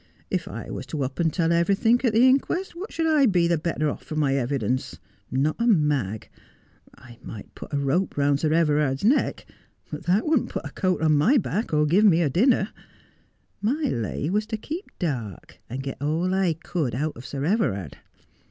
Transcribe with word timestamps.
If 0.31 0.47
I 0.47 0.71
was 0.71 0.87
to 0.87 1.03
up 1.03 1.19
and 1.19 1.31
tell 1.31 1.51
every 1.51 1.75
think 1.75 2.03
at 2.03 2.11
the 2.13 2.27
inquest, 2.27 2.75
what 2.75 2.91
should 2.91 3.05
I 3.05 3.27
be 3.27 3.47
better 3.55 3.87
off 3.87 4.03
for 4.03 4.15
my 4.15 4.33
evidence 4.33 4.93
t 4.93 4.97
Not 5.37 5.57
a 5.59 5.67
mag. 5.67 6.27
I 6.95 7.19
might 7.21 7.53
put 7.53 7.71
a 7.71 7.77
rope 7.77 8.17
round 8.17 8.39
Sir 8.39 8.51
Everard's 8.51 9.05
neck; 9.05 9.45
but 9.91 10.05
that 10.07 10.25
wouldn't 10.25 10.49
put 10.49 10.65
a 10.65 10.71
coat 10.71 11.03
on 11.03 11.13
my 11.13 11.37
back, 11.37 11.71
or 11.71 11.85
give 11.85 12.03
me 12.03 12.23
a 12.23 12.31
dinner. 12.31 12.69
My 13.61 13.73
lay 13.91 14.27
was 14.31 14.47
to 14.47 14.57
keep 14.57 14.89
dark, 14.97 15.59
and 15.69 15.83
get 15.83 16.01
all 16.01 16.33
I 16.33 16.53
could 16.53 16.95
out 16.95 17.15
of 17.15 17.23
Sir 17.23 17.45
Everard. 17.45 17.99